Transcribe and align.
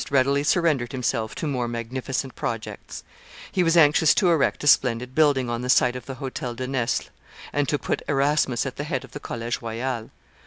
readily 0.09 0.43
surrendered 0.43 0.93
himself 0.93 1.35
to 1.35 1.45
more 1.45 1.67
magnificent 1.67 2.33
projects; 2.33 3.03
he 3.51 3.61
was 3.61 3.77
anxious 3.77 4.15
to 4.15 4.31
erect 4.31 4.63
a 4.63 4.67
splendid 4.67 5.13
building 5.13 5.47
on 5.47 5.61
the 5.61 5.69
site 5.69 5.95
of 5.95 6.07
the 6.07 6.15
Hotel 6.15 6.55
de 6.55 6.65
Nesle, 6.67 7.11
and 7.53 7.69
to 7.69 7.77
put 7.77 8.01
Erasmus 8.07 8.65
at 8.65 8.77
the 8.77 8.83
head 8.83 9.03
of 9.03 9.11
the 9.11 9.19
College 9.19 9.61
Royal. 9.61 10.09